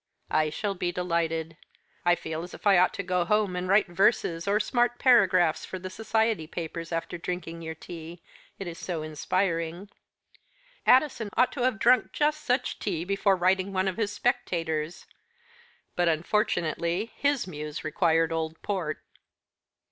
[0.31, 1.57] "I shall be delighted.
[2.05, 5.63] I feel as if I ought to go home and write verses or smart paragraphs
[5.63, 8.23] for the society papers after drinking your tea,
[8.57, 9.91] it is so inspiring.
[10.87, 15.05] Addison ought to have drunk just such tea before writing one of his Spectators,
[15.95, 19.03] but unfortunately his muse required old port."